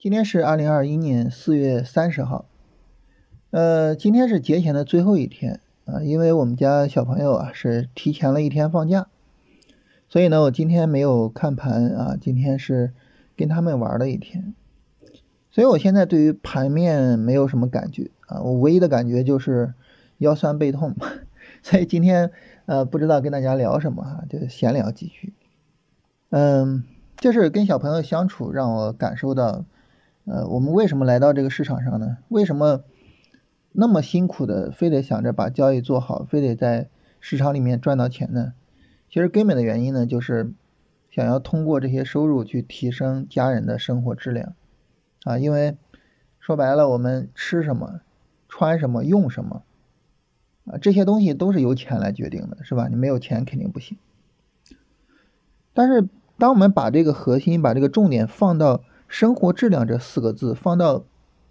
[0.00, 2.44] 今天是二零二一年四月三十号，
[3.50, 9.08] 呃，今天是节前的最后一天啊，因为我们家小朋友啊是提前了一天放假，
[10.08, 12.92] 所以呢，我今天没有看盘啊，今天是
[13.36, 14.54] 跟他们玩的一天，
[15.50, 19.74] 所以我现在对于盘面没有什么感觉啊，我唯一的感觉就是
[20.18, 20.94] 腰酸背痛，
[21.64, 22.30] 所以今天
[22.66, 25.32] 呃不知道跟大家聊什么哈，就闲聊几句，
[26.30, 26.84] 嗯，
[27.16, 29.64] 就是跟小朋友相处让我感受到。
[30.30, 32.18] 呃，我们为什么来到这个市场上呢？
[32.28, 32.84] 为什么
[33.72, 38.52] 那么辛苦的，非得想着把交易做好，非得在市场里面赚到钱呢？
[39.08, 40.52] 其实根本的原因呢，就是
[41.10, 44.54] 想要通过这些收入去提升家人的生活质量
[45.24, 45.38] 啊。
[45.38, 45.78] 因为
[46.38, 48.00] 说白了，我们吃什么、
[48.48, 49.62] 穿什么、用什么
[50.66, 52.88] 啊，这些东西都是由钱来决定的，是吧？
[52.88, 53.96] 你没有钱肯定不行。
[55.72, 61.04] 但是，当我们把这个核心、把这个重点放到生活质量这四个字放到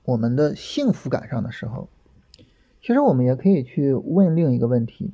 [0.06, 1.90] 我们的幸福感上的时候，
[2.82, 5.12] 其实我们也可以去问另一个问题，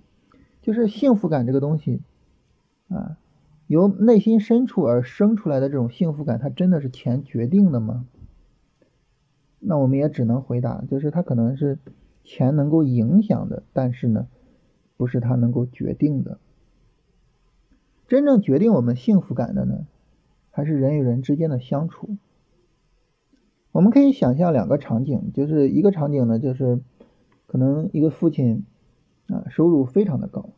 [0.61, 2.01] 就是幸福感这个东西
[2.89, 3.17] 啊，
[3.67, 8.05] 由内心深处而生出来的这种幸福感，它真的是钱决定的吗？
[9.59, 11.79] 那我们也只能回答，就是它可能是
[12.25, 14.27] 钱能够影响的，但是呢，
[14.97, 16.37] 不是它能够决定的。
[18.05, 19.87] 真正决定我们幸福感的呢，
[20.51, 22.17] 还是人与人之间的相处。
[23.73, 26.79] 我们可以想象两个场景，就是一个场景呢，就是
[27.47, 28.65] 可能一个父亲
[29.27, 30.51] 啊，收入非常的高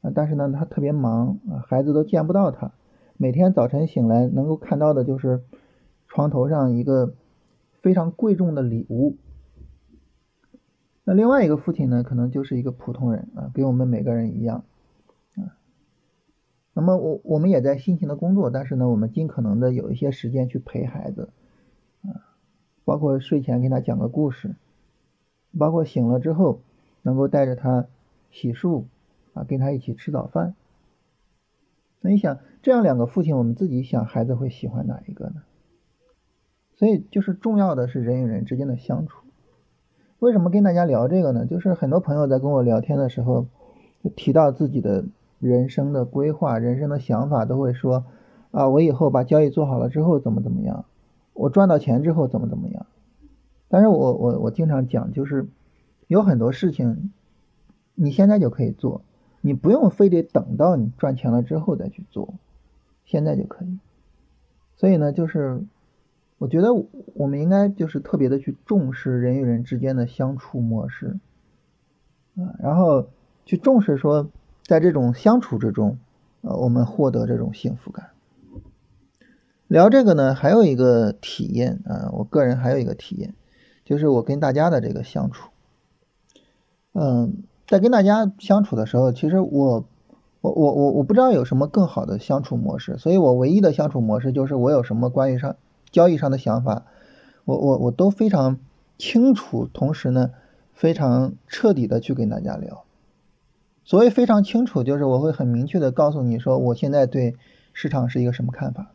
[0.00, 2.72] 啊，但是呢，他特别忙啊，孩子都见不到他，
[3.16, 5.40] 每天早晨醒来能够看到的就是
[6.08, 7.14] 床头上一个
[7.80, 9.16] 非常贵重的礼物。
[11.04, 14.64] 那另外一个父亲呢，可能就是一个普通人啊，跟我们每个人一样
[15.36, 15.54] 啊。
[16.74, 21.28] 那么我我们也在辛勤的工作，但是呢，我们尽可能的有一些时间去陪孩子。
[22.88, 24.56] 包括睡前给他讲个故事，
[25.58, 26.60] 包括醒了之后
[27.02, 27.84] 能够带着他
[28.30, 28.84] 洗漱
[29.34, 30.54] 啊，跟他一起吃早饭。
[32.00, 35.42] 那你想，这样两个父亲，我们自己想，孩子会喜欢哪一个呢？
[36.76, 39.26] 所以，就是重要的是人与人之间的相处。
[40.18, 41.44] 为什么跟大家聊这个呢？
[41.44, 43.44] 就是很多朋友在跟我聊天的时候，
[44.16, 45.04] 提到自己的
[45.40, 48.06] 人生的规划、人生的想法，都会说
[48.50, 50.86] 啊，我以后把交易做好了之后怎么怎么样。
[51.38, 52.86] 我赚到钱之后怎么怎么样？
[53.68, 55.46] 但是我我我经常讲，就是
[56.08, 57.12] 有很多事情
[57.94, 59.02] 你现在就可以做，
[59.40, 62.34] 你不用非得等到你赚钱了之后再去做，
[63.04, 63.78] 现在就可以。
[64.76, 65.62] 所以呢，就是
[66.38, 66.74] 我觉得
[67.14, 71.18] 我们应该就是特别的去重视人与人之间的相处模式
[72.36, 73.08] 啊，然后
[73.44, 74.28] 去重视说
[74.64, 75.98] 在这种相处之中，
[76.40, 78.10] 呃，我们获得这种幸福感。
[79.68, 83.34] 聊这个呢，还有一个体验啊，我个人还有一个体验，
[83.84, 85.50] 就是我跟大家的这个相处。
[86.94, 89.84] 嗯，在跟大家相处的时候，其实我，
[90.40, 95.56] 我我我我不知道有什么更好的相处模式，所以我唯一的相处模式就是我有什么关于上
[95.90, 96.86] 交易上的想法，
[97.44, 98.58] 我我我都非常
[98.96, 100.30] 清楚，同时呢，
[100.72, 102.84] 非常彻底的去跟大家聊。
[103.84, 107.36] 所谓非常清楚，就是我会很明确的告诉你说，我现在对
[107.74, 108.92] 市场是一个什么看法。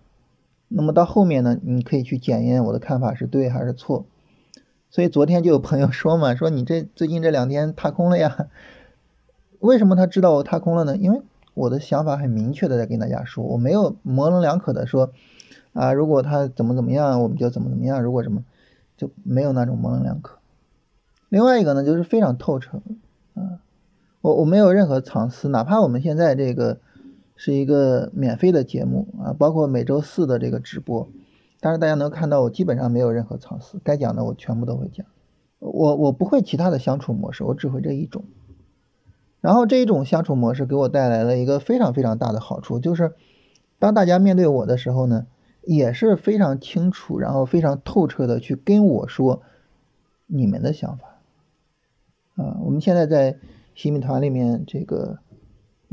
[0.76, 4.06] 那么到后面呢，你可以去检验我的看法是对还是错。
[4.90, 8.48] 所以昨天就有朋友说嘛，说你这最近这两天踏空了呀？
[9.60, 10.98] 为什么他知道我踏空了呢？
[10.98, 11.22] 因为
[11.54, 15.12] 我的想法很明确的在跟大家说，我没有模棱两可的说
[15.74, 18.02] 啊，如果他怎么怎么样，我们就怎么怎么样。
[18.02, 18.44] 如果什么
[18.98, 20.40] 就没有那种模棱两可。
[21.30, 22.82] 另外一个呢，就是非常透彻
[23.36, 23.62] 啊，
[24.22, 26.80] 我我没有任何藏私，哪怕我们现在这个。
[27.46, 31.10] 是一个免费的节目啊，包括每周四的这个直播，
[31.60, 35.06] 但是大家能看到我基本上没有任何藏私，该讲的我全部都会讲。
[35.60, 38.24] 我我不会其他的相处模式，我只会这一种。
[39.42, 43.12] 然后这一种相处模式给我带来了一个非常非常大的好处，就是
[43.78, 45.28] 当大家面对我的时候呢，
[45.64, 49.42] 也是非常清楚，然后非常透彻的去跟我说
[50.28, 51.08] 你们的想法。
[52.38, 53.36] 啊，我们现在在
[53.76, 55.18] 新米团里面这个。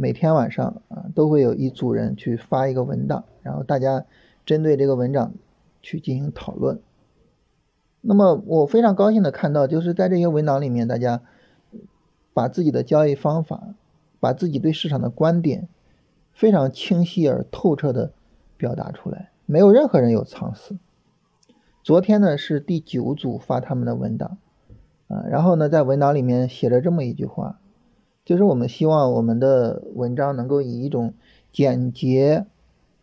[0.00, 4.06] 每天晚上啊，都会有一组人去发一个文档，然后大家
[4.46, 5.34] 针对这个文章
[5.82, 6.80] 去进行讨论。
[8.00, 11.20] 那么我非常高兴的看到，就是在这些文档里面，大家
[12.32, 13.74] 把自己的交易方法，
[14.20, 15.68] 把自己对市场的观点
[16.32, 18.14] 非常清晰而透彻的
[18.56, 20.78] 表达出来，没有任何人有藏私。
[21.82, 24.38] 昨天呢是第九组发他们的文档
[25.08, 27.59] 啊，然后呢在文档里面写着这么一句话。
[28.30, 31.14] 就是我们希望我们的文章能够以一种
[31.50, 32.46] 简洁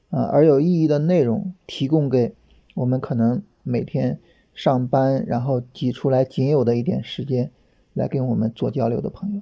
[0.09, 2.33] 啊而有意义的内容提供给
[2.75, 4.19] 我们可能每天
[4.53, 7.51] 上班，然后挤出来仅有的一点时间
[7.93, 9.41] 来跟我们做交流的朋友。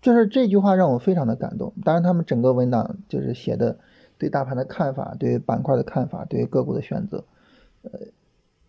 [0.00, 1.74] 就是这句话让我非常的感动。
[1.84, 3.76] 当然，他们整个文档就是写的
[4.16, 7.24] 对大盘的看法、对板块的看法、对个股的选择，
[7.82, 7.90] 呃，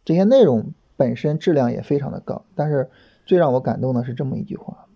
[0.03, 2.43] 这些内容本身质量也非常的高。
[2.53, 2.89] 但是
[3.25, 4.87] 最让我感动的是这么一句话：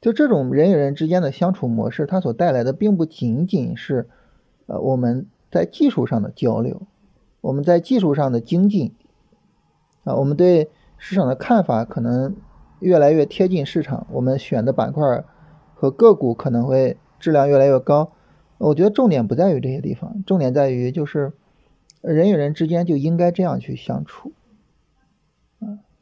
[0.00, 4.08] 就这种人与人之间的相处模式，它所带来的并不仅仅是
[4.66, 6.82] 呃我们在技术上的交流，
[7.40, 8.94] 我们在技术上的精进
[10.04, 12.36] 啊，我们对市场的看法可能
[12.80, 15.24] 越来越贴近市场，我们选的板块。
[15.80, 18.10] 和个股可能会质量越来越高，
[18.58, 21.34] 我觉得重点不在于这些地方，重点在于就是
[22.00, 24.32] 人与人之间就应该这样去相处。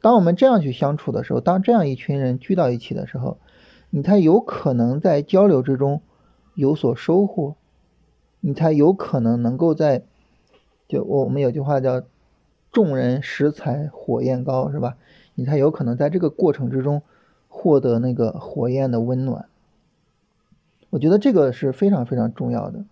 [0.01, 3.37] 当我们这样去相处的时候，当这样一群人聚到一起的时候，
[3.89, 6.01] 你才有可能在交流之中
[6.55, 7.55] 有所收获，
[8.41, 10.03] 你才有可能能够在
[10.87, 12.03] 就我我们有句话叫
[12.71, 14.97] 众人拾柴火焰高，是吧？
[15.35, 17.01] 你才有可能在这个过程之中
[17.47, 19.45] 获得那个火焰的温暖。
[20.89, 22.85] 我觉得这个是非常非常重要的。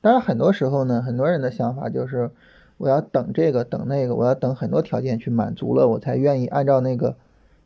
[0.00, 2.30] 当然，很多时候呢，很多人的想法就是
[2.76, 7.16] 我要等这个等那个，我要等很多条件去满足了，我才愿意按照那个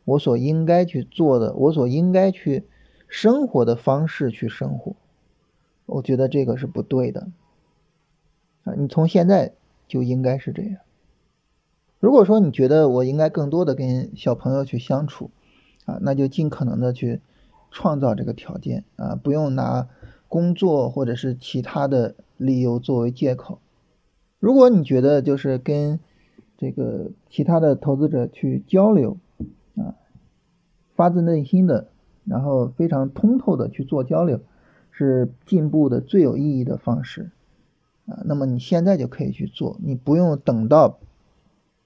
[0.05, 2.63] 我所应该去做的，我所应该去
[3.07, 4.95] 生活的方式去生活。
[5.85, 7.27] 我觉得这个是不对的
[8.63, 8.73] 啊！
[8.77, 9.53] 你从现在
[9.87, 10.77] 就应该是这样。
[11.99, 15.31] 如果说你觉得我应该更多的跟小朋友去相处
[15.85, 17.21] 啊，那就尽可能的去。
[17.75, 19.87] 创造这个条件啊，不用拿
[20.27, 23.57] 工作或者是其他的理由作为借口。
[24.39, 25.99] 如果你觉得就是跟
[26.55, 29.17] 这个其他的投资者去交流，
[30.95, 31.87] 发自内心的，
[32.25, 34.39] 然后非常通透的去做交流，
[34.91, 37.31] 是进步的最有意义的方式
[38.05, 38.21] 啊。
[38.25, 40.99] 那么你现在就可以去做，你不用等到，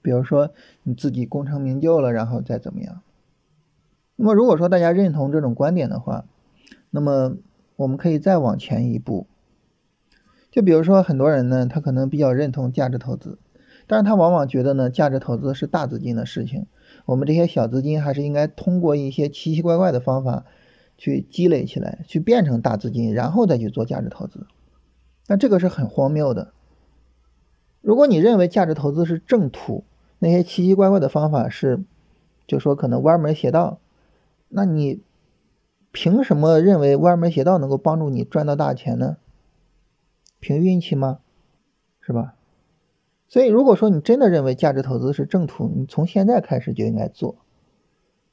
[0.02, 0.52] 比如说
[0.84, 3.02] 你自己功成名就了，然后再怎么样。
[4.16, 6.26] 那么，如果说大家认同这种观点的话，
[6.90, 7.38] 那么
[7.76, 9.28] 我们可以再往前一步。
[10.50, 13.38] 就比如说，很多人呢，他可能比较认同价值投资，
[13.88, 16.68] 但是他往往觉得呢，价值投资是大资金的事情，
[17.06, 20.46] 我们这些小资金还是应该通过一些奇奇怪怪的方法
[20.98, 24.46] 去积累起来，去变成大资金，然后再去做价值投资。
[25.28, 26.52] 那这个是很荒谬的。
[27.82, 29.84] 如果你认为价值投资是正途，
[30.20, 31.84] 那些奇奇怪怪的方法是，
[32.46, 33.80] 就说可能歪门邪道。
[34.50, 35.02] 那你
[35.92, 39.18] 凭什么认为歪门邪道能够帮助你赚到大钱呢？
[40.40, 41.20] 凭运气吗？
[42.02, 42.36] 是吧？
[43.30, 47.36] 所以如果说你真的认为价值投资是正途，你从现在开始就应该做。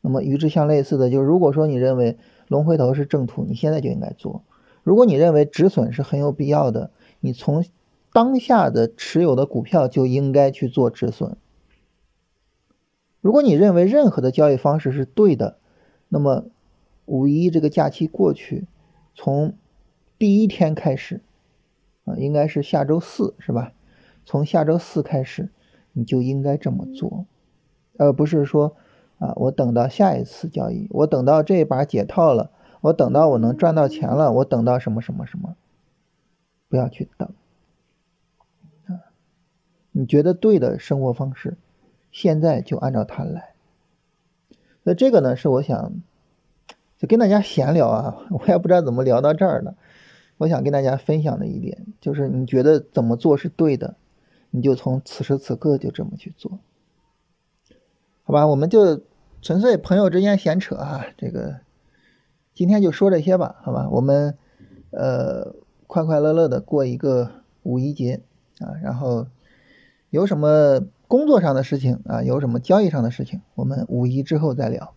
[0.01, 2.19] 那么与之相类似的，就是如果说你认为
[2.49, 4.45] 龙回头是正途，你现在就应该做。
[4.83, 7.65] 如果你认为止损是很有必要的，你从
[8.13, 11.37] 当下的持有的股票就应该去做止损。
[13.21, 15.57] 如果你认为任何的交易方式是对的，
[16.09, 16.45] 那么，
[17.07, 18.67] 五一这个假期过去，
[19.15, 19.55] 从
[20.19, 21.23] 第一天开始，
[22.05, 23.73] 啊，应该是下周四，是吧？
[24.25, 25.51] 从下周四开始，
[25.93, 27.27] 你就应该这么做，
[27.99, 28.77] 而不是说，
[29.19, 32.51] 啊，我等到下一次交易，我等到这一把解套了，
[32.81, 35.57] 我等到我能赚到钱了，我等到什么什么什么，
[36.69, 37.29] 不要去等，
[38.87, 39.13] 啊，
[39.93, 41.57] 你觉得对的生活方式，
[42.11, 43.55] 现在就按照它来。
[44.83, 45.93] 那这个呢，是我想
[46.99, 49.77] 就跟大家闲聊啊， 我也不知道怎么聊到这儿了。
[50.37, 53.95] 我想跟大家分享的一点，就是你觉得怎么做是对的，
[54.55, 56.61] 你就从此时此刻就这么去做，
[58.23, 58.47] 好吧？
[58.47, 59.03] 我们就
[59.43, 61.61] 纯粹朋友之间闲扯啊，这个
[62.55, 63.89] 今天就说这些吧，好吧？
[63.91, 64.39] 我们
[64.91, 65.55] 呃
[65.89, 68.23] 快快乐乐的过一个五一节
[68.61, 69.27] 啊，然后
[70.11, 70.81] 有什么？
[71.07, 74.95] 工作上的事情啊，有什么交易上的事情，我们五一之后再聊。